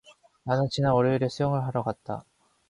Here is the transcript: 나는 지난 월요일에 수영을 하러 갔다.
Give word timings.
나는 0.45 0.67
지난 0.71 0.93
월요일에 0.93 1.29
수영을 1.29 1.63
하러 1.65 1.83
갔다. 1.83 2.25